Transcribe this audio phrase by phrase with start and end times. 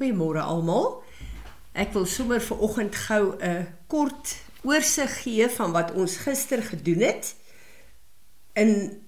[0.00, 1.02] Goeiemôre almal.
[1.76, 7.04] Ek wil sommer vir oggend gou 'n kort oorsig gee van wat ons gister gedoen
[7.04, 7.34] het
[8.56, 9.02] in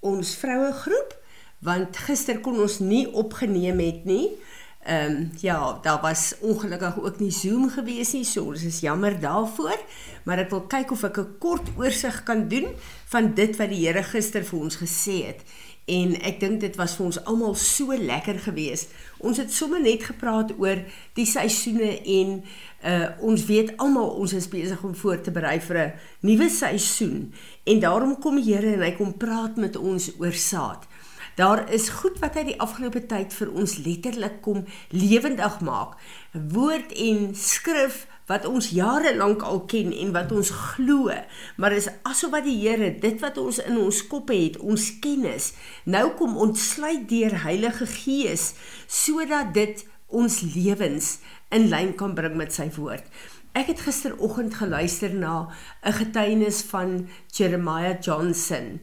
[0.00, 1.16] ons vroue groep
[1.58, 4.38] want gister kon ons nie opgeneem het nie.
[4.86, 9.20] Ehm um, ja, daar was ongelukkig ook nie Zoom gewees nie, so ons is jammer
[9.20, 9.78] daarvoor,
[10.22, 12.70] maar ek wil kyk of ek 'n kort oorsig kan doen
[13.10, 15.42] van dit wat die Here gister vir ons gesê het
[15.88, 18.92] en ek dink dit was vir ons almal so lekker geweest.
[19.18, 20.82] Ons het sommer net gepraat oor
[21.18, 22.40] die seisoene en
[22.88, 27.32] uh ons weet almal ons is besig om voor te berei vir 'n nuwe seisoen
[27.66, 30.86] en daarom kom die Here en hy kom praat met ons oor saad.
[31.36, 35.94] Daar is goed wat hy die afgelope tyd vir ons letterlik kom lewendig maak.
[36.32, 41.12] Woord en skrif wat ons jare lank al ken en wat ons glo,
[41.56, 45.54] maar is asof wat die Here dit wat ons in ons koppe het, ons kennis,
[45.84, 48.52] nou kom ontsluit deur Heilige Gees
[48.86, 51.18] sodat dit ons lewens
[51.54, 53.04] in lyn kan bring met sy woord.
[53.56, 55.48] Ek het gisteroggend geluister na
[55.82, 58.80] 'n getuienis van Jeremiah Johnson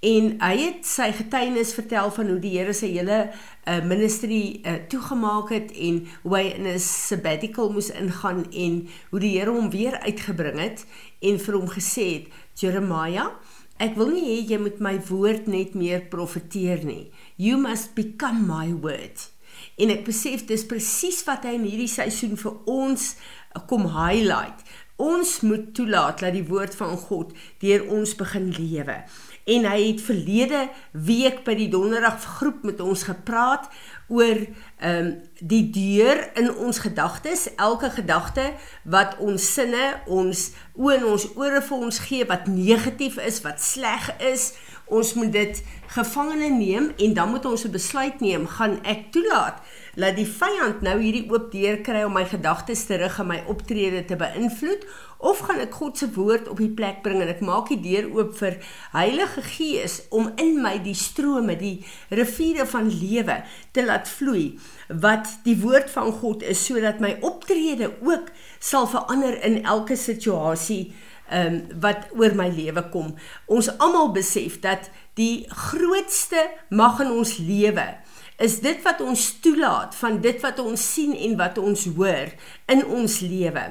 [0.00, 4.76] en hy het sy getuienis vertel van hoe die Here sy hele uh, ministry uh,
[4.90, 9.70] toegemaak het en hoe hy in 'n sabbatical moes ingaan en hoe die Here hom
[9.70, 10.86] weer uitgebring het
[11.20, 13.34] en vir hom gesê het Jeremiah
[13.78, 17.10] ek wil nie hê jy moet my woord net meer profeteer nie.
[17.36, 19.30] You must become my word.
[19.78, 24.66] En ek besef dis presies wat hy in hierdie seisoen vir ons uh, kom highlight.
[24.98, 29.04] Ons moet toelaat dat die woord van God deur ons begin lewe
[29.48, 33.70] en hy het verlede week by die donderdag groep met ons gepraat
[34.08, 38.48] oor ehm um, die deur in ons gedagtes, elke gedagte
[38.82, 43.62] wat ons sinne, ons oë en ons ore vir ons gee wat negatief is, wat
[43.62, 44.48] sleg is,
[44.90, 45.60] ons moet dit
[45.94, 49.62] gevangene neem en dan moet ons 'n besluit neem, gaan ek toelaat
[49.94, 54.04] dat die vyand nou hierdie oop deur kry om my gedagtes terug in my optrede
[54.04, 54.86] te beïnvloed
[55.18, 58.06] of gaan ek God se woord op die plek bring en ek maak die deur
[58.14, 58.58] oop vir
[58.94, 61.82] Heilige Gees om in my die strome, die
[62.14, 63.40] riviere van lewe
[63.74, 64.58] te laat vloei
[64.88, 68.30] wat die woord van God is sodat my optrede ook
[68.62, 70.92] sal verander in elke situasie
[71.34, 73.12] um, wat oor my lewe kom.
[73.50, 77.90] Ons almal besef dat die grootste mag in ons lewe
[78.38, 82.30] is dit wat ons toelaat van dit wat ons sien en wat ons hoor
[82.70, 83.64] in ons lewe.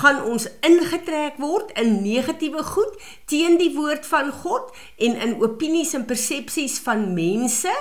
[0.00, 2.96] Gaan ons ingetrek word in negatiewe goed
[3.28, 7.72] teen die woord van God en in opinies en persepsies van mense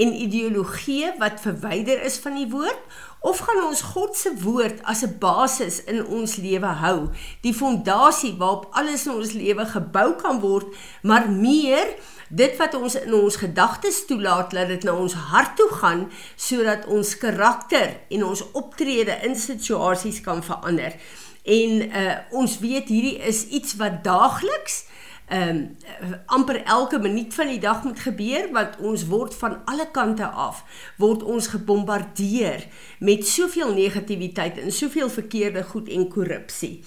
[0.00, 2.80] en ideologieë wat verwyder is van die woord?
[3.22, 8.34] Of gaan ons God se woord as 'n basis in ons lewe hou die fondasie
[8.38, 10.66] waarop alles in ons lewe gebou kan word
[11.02, 11.94] maar meer
[12.32, 16.06] dit wat ons in ons gedagtes toelaat dat dit na ons hart toe gaan
[16.36, 20.96] sodat ons karakter en ons optrede in situasies kan verander.
[21.42, 24.84] En uh ons weet hierdie is iets wat daagliks
[25.32, 25.60] ehm
[26.02, 30.26] um, amper elke minuut van die dag moet gebeur want ons word van alle kante
[30.26, 30.64] af
[30.98, 32.66] word ons gebombardeer
[32.98, 36.80] met soveel negatiwiteit en soveel verkeerde goed en korrupsie.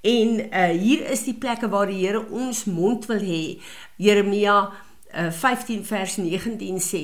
[0.00, 3.60] En uh hier is die plekke waar die Here ons mond wil hê.
[3.96, 4.70] Jeremia
[5.12, 7.02] 15 vers 19 sê,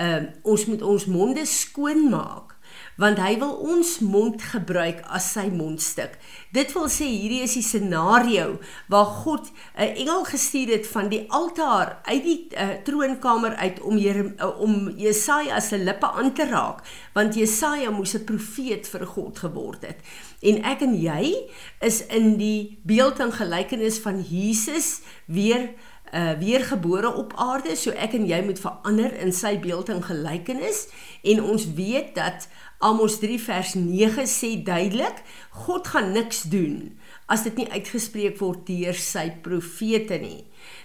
[0.00, 2.52] uh, ons moet ons monde skoon maak
[3.00, 6.14] want hy wil ons mond gebruik as sy mondstuk.
[6.54, 8.58] Dit wil sê hierdie is die scenario
[8.92, 13.96] waar God 'n engel gestuur het van die altaar uit die uh, troonkamer uit om
[13.98, 16.84] Jere, uh, om Jesaja se lippe aan te raak,
[17.14, 19.98] want Jesaja moes 'n profeet vir God geword het.
[20.40, 21.48] En ek en jy
[21.80, 25.74] is in die beeld en gelykenis van Jesus weer
[26.12, 30.86] uh weergebore op aarde, so ek en jy moet verander in sy beeld en gelykenis
[31.24, 32.48] en ons weet dat
[32.82, 35.22] Amos 3 vers 9 sê duidelik,
[35.64, 36.98] God gaan niks doen
[37.30, 40.42] as dit nie uitgespreek word deur sy profete nie.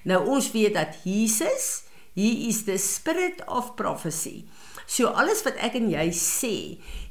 [0.08, 4.46] Nou ons weet dat Jesus, he is the spirit of prophecy.
[4.88, 6.54] So alles wat ek en jy sê,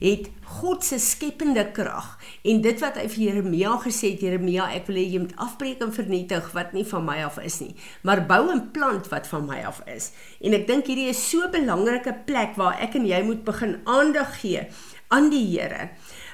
[0.01, 2.15] het God se skepende krag
[2.49, 5.85] en dit wat hy vir Jeremia gesê het, Jeremia, ek wil hê jy moet afbreek
[5.85, 9.45] en vernietig wat nie van my af is nie, maar bou en plant wat van
[9.45, 10.15] my af is.
[10.41, 13.77] En ek dink hierdie is so 'n belangrike plek waar ek en jy moet begin
[13.85, 14.69] aandag gee
[15.13, 15.91] aan die Here.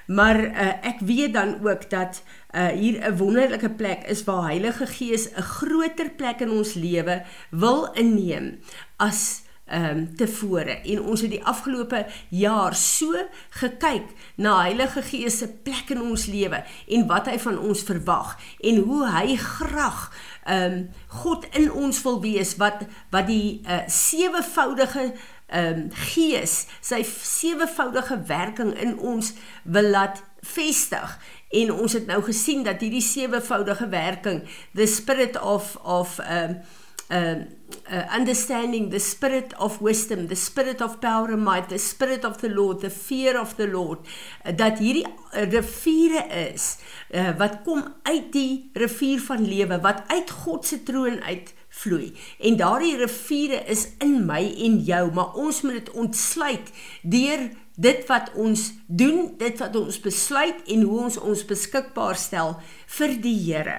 [0.07, 2.23] Maar uh, ek weet dan ook dat
[2.55, 7.23] uh, hier 'n wonderlike plek is waar Heilige Gees 'n groter plek in ons lewe
[7.51, 8.59] wil inneem
[8.97, 10.81] as ehm um, tevore.
[10.83, 13.15] En ons het die afgelope jaar so
[13.51, 18.35] gekyk na Heilige Gees se plek in ons lewe en wat hy van ons verwag
[18.61, 20.11] en hoe hy graag
[20.45, 20.83] ehm um,
[21.23, 22.83] God in ons wil wees wat
[23.15, 25.13] wat die uh, sewevoudige
[25.47, 29.33] ehm um, gees sy sewevoudige werking in ons
[29.63, 31.19] wil laat vestig.
[31.55, 34.43] En ons het nou gesien dat hierdie sewevoudige werking
[34.75, 36.81] the spirit of of ehm um,
[37.13, 37.45] uh,
[37.91, 42.41] uh, understanding the spirit of wisdom, the spirit of power and might, the spirit of
[42.41, 43.99] the Lord, the fear of the Lord,
[44.45, 46.79] uh, dat hierdie uh, riviere is
[47.11, 52.13] uh, wat kom uit die rivier van lewe wat uit God se troon uit vloei.
[52.41, 56.73] En daardie riviere is in my en jou, maar ons moet dit ontsluit
[57.03, 57.51] deur
[57.83, 62.59] dit wat ons doen, dit wat ons besluit en hoe ons ons beskikbaar stel
[62.99, 63.79] vir die Here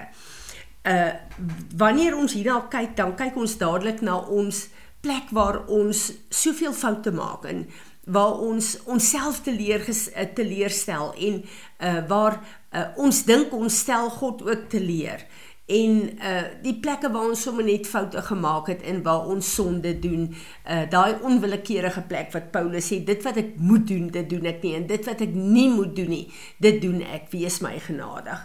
[0.84, 1.12] uh
[1.76, 4.66] wanneer ons hierna kyk, dan kyk ons dadelik na ons
[5.04, 7.64] plek waar ons soveel foute maak en
[8.04, 11.40] waar ons onsself te leer eh, te leerstel en
[11.80, 12.38] uh waar
[12.72, 15.24] uh, ons dink ons stel God ook te leer
[15.66, 19.94] en uh die plekke waar ons sommer net foute gemaak het en waar ons sonde
[20.00, 24.52] doen uh daai onwillekeurige plek wat Paulus sê dit wat ek moet doen dit doen
[24.52, 26.26] ek nie en dit wat ek nie moet doen nie
[26.60, 27.30] dit doen ek.
[27.32, 28.44] Wees my genadig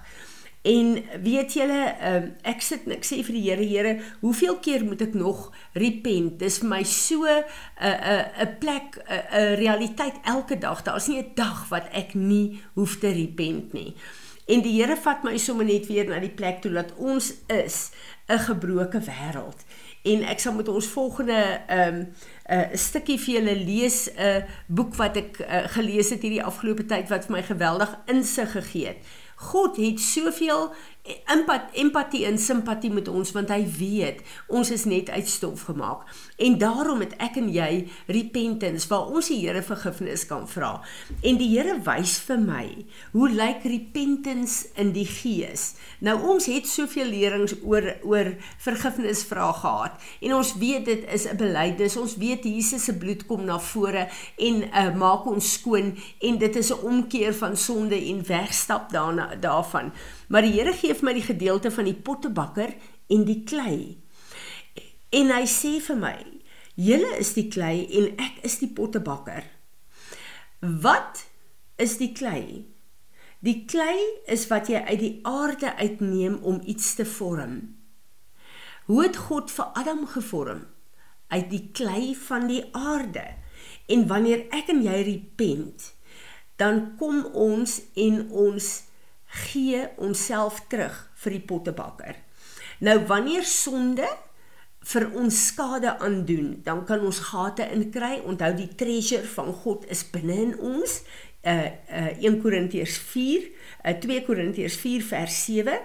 [0.62, 4.84] En weet julle, um, ek sit en ek sê vir die Here, Here, hoeveel keer
[4.84, 5.46] moet ek nog
[5.80, 6.36] repent?
[6.42, 7.44] Dis vir my so 'n
[7.80, 10.84] 'n 'n plek 'n 'n realiteit elke dag.
[10.84, 13.96] Daar's nie 'n dag wat ek nie hoef te repent nie.
[14.48, 17.92] En die Here vat my sommer net weer na die plek toe dat ons is
[18.28, 19.64] 'n gebroke wêreld.
[20.04, 22.08] En ek sal met ons volgende ehm um,
[22.50, 26.44] 'n uh, stukkie vir julle lees 'n uh, boek wat ek uh, gelees het hierdie
[26.44, 28.98] afgelope tyd wat vir my geweldig insig gegee het.
[29.40, 30.74] God het soveel
[31.74, 34.19] empatie en simpatie met ons want hy weet
[34.51, 36.06] ons is net uit stof gemaak.
[36.38, 40.80] En daarom het ek en jy repentance waar ons die Here vergifnis kan vra.
[41.24, 42.66] En die Here wys vir my
[43.13, 45.74] hoe lyk repentance in die gees.
[46.06, 51.25] Nou ons het soveel lerings oor oor vergifnis vra gehad en ons weet dit is
[51.25, 51.98] 'n belydenis.
[51.98, 54.07] Ons weet Jesus se bloed kom na vore
[54.38, 59.36] en uh, maak ons skoon en dit is 'n omkeer van sonde en wegstap daarna
[59.36, 59.92] daarvan.
[60.30, 62.76] Maar die Here gee vir my die gedeelte van die pottebakker
[63.10, 63.98] en die klei.
[65.10, 66.18] En hy sê vir my:
[66.76, 69.44] "Julle is die klei en ek is die pottebakker."
[70.60, 71.26] Wat
[71.78, 72.66] is die klei?
[73.40, 73.98] Die klei
[74.28, 77.76] is wat jy uit die aarde uitneem om iets te vorm.
[78.86, 80.66] Hoe het God vir Adam gevorm?
[81.28, 83.24] Uit die klei van die aarde.
[83.88, 85.94] En wanneer ek en jy repent,
[86.60, 88.70] dan kom ons en ons
[89.30, 92.18] gee onsself terug vir die pottebakker.
[92.80, 94.08] Nou wanneer sonde
[94.90, 98.20] vir ons skade aandoen, dan kan ons gate inkry.
[98.26, 101.02] Onthou die treasure van God is binne in ons.
[101.44, 103.46] Uh uh 1 Korintiërs 4,
[103.86, 105.78] uh 2 Korintiërs 4 vers 7,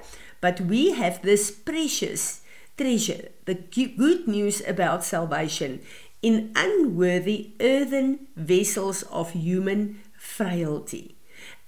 [0.43, 2.41] but we have this precious
[2.77, 5.81] treasure, the good news about salvation
[6.23, 11.15] in unworthy earthen vessels of human frailty.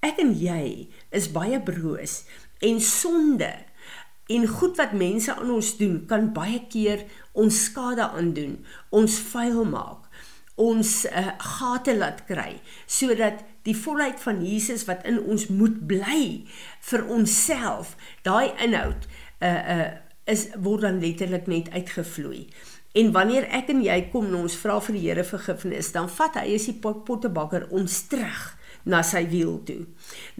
[0.04, 2.22] Ek en jy is baie broos
[2.64, 3.52] en sonde
[4.26, 8.58] en goed wat mense aan ons doen kan baie keer ons skade aandoen,
[8.90, 10.08] ons vuil maak,
[10.56, 12.56] ons uh, gate laat kry
[12.90, 16.46] sodat die volheid van Jesus wat in ons moet bly
[16.90, 17.94] vir onsself,
[18.26, 19.08] daai inhoud
[19.44, 19.86] uh uh
[20.26, 22.48] is word dan letterlik net uitgevloei.
[22.98, 26.40] En wanneer ek en jy kom en ons vra vir die Here vergifnis, dan vat
[26.40, 28.55] hy as die pottebakker ons terug
[28.86, 29.82] na sy wiel toe.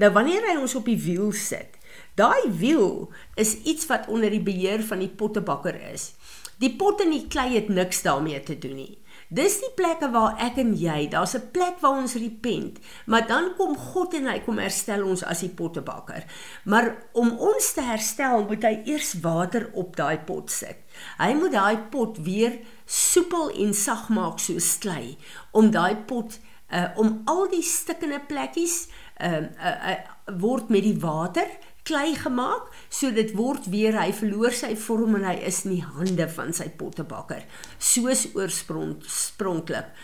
[0.01, 1.77] Nou wanneer hy ons op die wiel sit,
[2.17, 6.15] daai wiel is iets wat onder die beheer van die pottebakker is.
[6.63, 8.95] Die pot en die klei het niks daarmee te doen nie.
[9.29, 13.55] Dis die plekke waar ek en jy, daar's 'n plek waar ons repent, maar dan
[13.57, 16.25] kom God en hy kom herstel ons as die pottebakker.
[16.65, 20.77] Maar om ons te herstel, moet hy eers water op daai pot sit.
[21.19, 25.19] Hy moet daai pot weer soepel en sag maak soos klei
[25.53, 26.39] om daai pot
[26.73, 28.87] uh om al die stikkende plekkies
[29.23, 31.47] ehm uh, uh, uh, word met die water
[31.87, 35.87] klei gemaak so dit word weer hy verloor sy vorm en hy is in die
[35.87, 37.47] hande van sy pottebakker
[37.79, 39.95] soos oorspronklik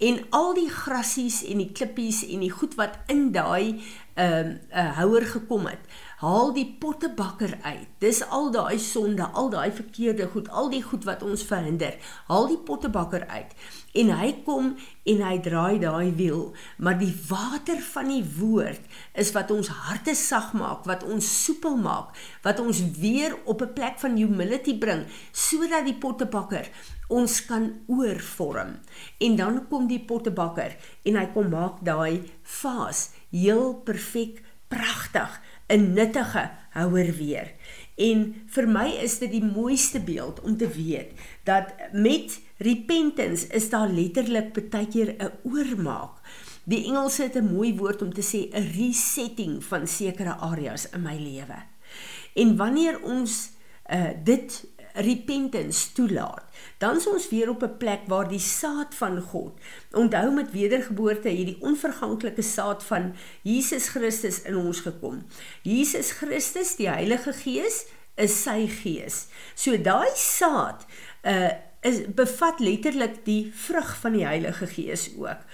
[0.00, 3.78] en al die grassies en die klippies en die goed wat in daai
[4.18, 5.86] ehm uh, uh, houer gekom het
[6.20, 7.88] haal die pottebakker uit.
[8.02, 11.96] Dis al daai sonde, al daai verkeerde goed, al die goed wat ons verhinder.
[12.28, 13.54] Haal die pottebakker uit.
[13.92, 14.76] En hy kom
[15.10, 18.84] en hy draai daai wiel, maar die water van die woord
[19.18, 22.14] is wat ons harte sag maak, wat ons soepel maak,
[22.46, 26.70] wat ons weer op 'n plek van humility bring sodat die pottebakker
[27.08, 28.78] ons kan oorvorm.
[29.18, 35.94] En dan kom die pottebakker en hy kom maak daai vaas heel perfek, pragtig 'n
[35.94, 37.52] nuttige houer weer.
[37.96, 41.12] En vir my is dit die mooiste beeld om te weet
[41.44, 46.20] dat met repentance is daar letterlik baie keer 'n oormaak.
[46.64, 51.02] Die Engels het 'n mooi woord om te sê 'n resetting van sekere areas in
[51.02, 51.62] my lewe.
[52.34, 53.50] En wanneer ons
[53.90, 54.64] uh dit
[54.94, 56.42] repentance toelaat,
[56.78, 59.60] dan is ons weer op 'n plek waar die saad van God,
[59.92, 65.22] onthou met wedergeboorte hierdie onverganklike saad van Jesus Christus in ons gekom.
[65.62, 69.26] Jesus Christus, die Heilige Gees, is sy gees.
[69.54, 70.86] So daai saad
[71.22, 71.50] uh
[71.80, 75.46] is bevat letterlik die vrug van die Heilige Gees ook.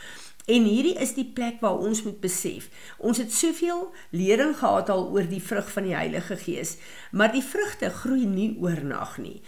[0.47, 2.69] En hierdie is die plek waar ons moet besef.
[3.03, 6.77] Ons het soveel lering gehad al oor die vrug van die Heilige Gees,
[7.11, 9.41] maar die vrugte groei nie oornag nie.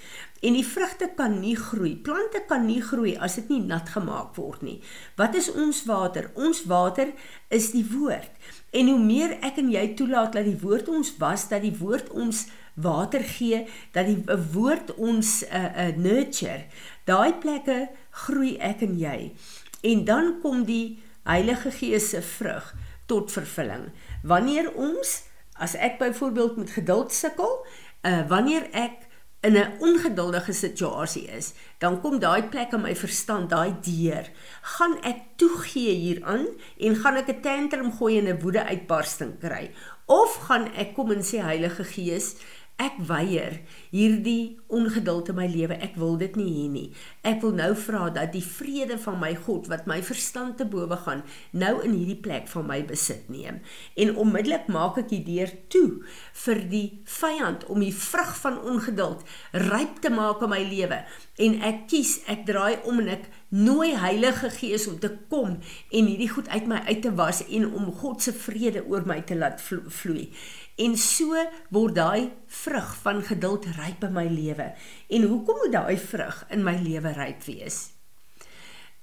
[0.43, 1.95] En die vrugte kan nie groei.
[2.03, 4.81] Plante kan nie groei as dit nie nat gemaak word nie.
[5.19, 6.33] Wat is ons water?
[6.35, 7.15] Ons water
[7.55, 8.35] is die woord.
[8.71, 12.11] En hoe meer ek en jy toelaat dat die woord ons was, dat die woord
[12.11, 12.47] ons
[12.79, 14.21] water gee, dat die
[14.53, 16.65] woord ons 'n uh, eh, uh, eh, nurture,
[17.05, 19.33] daai plekke groei ek en jy.
[19.81, 22.75] En dan kom die Heilige Gees se vrug
[23.07, 23.91] tot vervulling.
[24.23, 25.23] Wanneer ons
[25.53, 27.67] as ek byvoorbeeld met geduld sukkel,
[28.03, 29.08] uh wanneer ek
[29.41, 34.27] in 'n ongeduldige situasie is, dan kom daai plek in my verstand, daai deur,
[34.63, 36.47] gaan ek toegee hieraan
[36.79, 39.71] en gaan ek 'n tantrum gooi en 'n woede uitbarsting kry?
[40.07, 42.35] Of gaan ek kom en sê Heilige Gees,
[42.79, 43.57] Ek weier
[43.91, 45.75] hierdie ongeduld in my lewe.
[45.83, 46.85] Ek wil dit nie hê nie.
[47.27, 50.99] Ek wil nou vra dat die vrede van my God wat my verstand te bowe
[51.03, 53.59] gaan, nou in hierdie plek van my besit neem.
[53.99, 56.05] En onmiddellik maak ek die deur toe
[56.45, 56.87] vir die
[57.19, 59.27] vyand om die vrug van ongeduld
[59.67, 61.03] ryp te maak in my lewe.
[61.43, 65.57] En ek kies, ek draai om en ek nooi Heilige Gees om te kom
[65.91, 69.23] en hierdie goed uit my uit te was en om God se vrede oor my
[69.25, 70.29] te laat vloei.
[70.77, 71.37] En so
[71.75, 74.73] word daai vrug van geduld ryp in my lewe.
[75.09, 77.81] En hoekom moet daai vrug in my lewe ryp wees?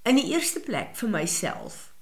[0.05, 1.95] In die eerste plek vir myself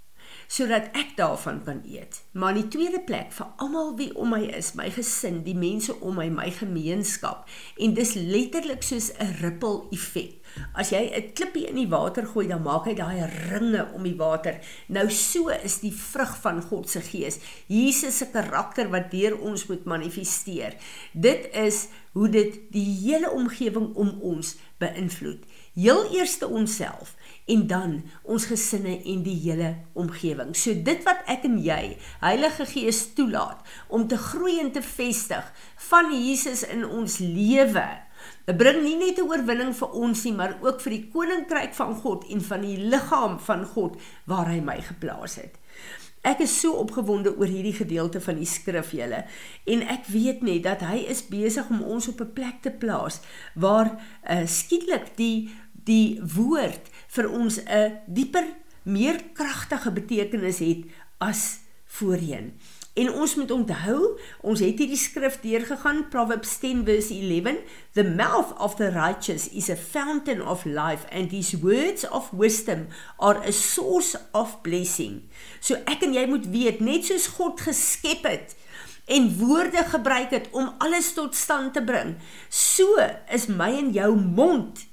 [0.53, 2.19] sodat ek daarvan kan eet.
[2.37, 5.95] Maar in die tweede plek vir almal wie om my is, my gesin, die mense
[6.05, 7.47] om my, my gemeenskap.
[7.81, 10.42] En dis letterlik soos 'n ripple effek.
[10.73, 14.17] As jy 'n klippie in die water gooi, dan maak hy daai ringe om die
[14.17, 14.59] water.
[14.87, 17.39] Nou so is die vrug van God se gees.
[17.67, 20.73] Jesus se karakter wat deur ons moet manifesteer.
[21.13, 25.41] Dit is hoe dit die hele omgewing om ons beïnvloed.
[25.73, 27.15] Heel eerste onsself
[27.49, 30.53] en dan ons gesinne en die hele omgewing.
[30.55, 35.49] So dit wat ek en jy, Heilige Gees toelaat om te groei en te vestig
[35.89, 37.87] van Jesus in ons lewe.
[38.43, 41.95] Dit bring nie net 'n oorwinning vir ons nie, maar ook vir die koninkryk van
[41.95, 43.95] God en van die liggaam van God
[44.25, 45.55] waar hy my geplaas het.
[46.23, 49.25] Ek is so opgewonde oor hierdie gedeelte van die skrif julle
[49.65, 53.19] en ek weet net dat hy is besig om ons op 'n plek te plaas
[53.55, 53.91] waar
[54.29, 58.45] uh, skielik die die woord vir ons 'n dieper,
[58.83, 60.83] meer kragtige betekenis het
[61.19, 62.53] as voorheen.
[62.93, 67.63] En ons moet onthou, ons het hierdie skrif deurgegaan, Proverbs 10 verse 11,
[67.97, 72.85] the mouth of the righteous is a fountain of life and his words of wisdom
[73.17, 75.23] are a source of blessing.
[75.59, 78.53] So ek en jy moet weet, net soos God geskep het
[79.09, 82.13] en woorde gebruik het om alles tot stand te bring,
[82.53, 82.93] so
[83.33, 84.85] is my en jou mond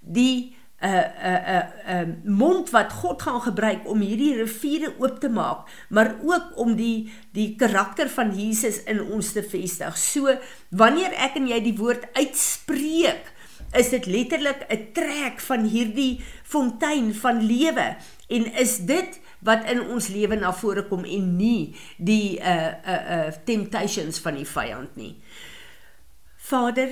[0.00, 5.28] die 'n 'n 'n 'n mond wat God gaan gebruik om hierdie riviere oop te
[5.28, 9.96] maak, maar ook om die die karakter van Jesus in ons te vestig.
[9.98, 10.38] So
[10.70, 13.32] wanneer ek en jy die woord uitspreek,
[13.72, 17.96] is dit letterlik 'n trek van hierdie fontein van lewe
[18.28, 23.02] en is dit wat in ons lewe na vore kom en nie die uh uh
[23.16, 25.16] uh temptations van die vyand nie.
[26.36, 26.90] Vader,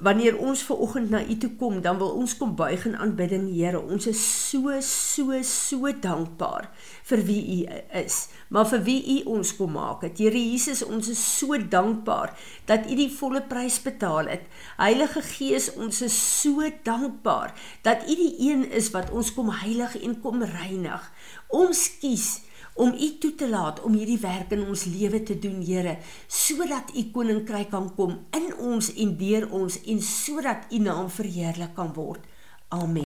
[0.00, 3.48] wanneer ons ver oggend na u toe kom, dan wil ons kom buig in aanbidding,
[3.52, 3.80] Here.
[3.80, 6.70] Ons is so so so dankbaar
[7.10, 7.58] vir wie u
[8.00, 10.18] is, maar vir wie u ons kom maak het.
[10.18, 12.32] Here Jesus, ons is so dankbaar
[12.64, 14.46] dat u die volle prys betaal het.
[14.80, 19.98] Heilige Gees, ons is so dankbaar dat u die een is wat ons kom heilig
[20.00, 21.04] en kom reinig.
[21.52, 22.40] Ons kies
[22.74, 26.92] om u toe te laat om hierdie werk in ons lewe te doen, Here, sodat
[26.96, 31.92] u koninkryk kan kom in ons en deur ons en sodat u naam verheerlik kan
[31.94, 32.28] word.
[32.68, 33.11] Amen.